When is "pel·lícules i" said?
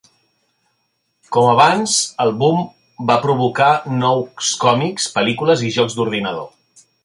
5.19-5.75